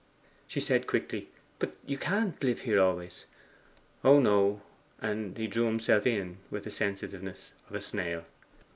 [0.47, 1.29] She said quickly:
[1.59, 3.27] 'But you can't live here always.'
[4.03, 4.63] 'Oh no.'
[4.99, 8.25] And he drew himself in with the sensitiveness of a snail.